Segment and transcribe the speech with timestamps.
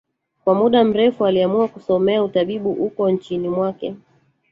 [0.43, 3.93] Kwa muda mrefu aliamua kusomea utabibu uko nchini mwake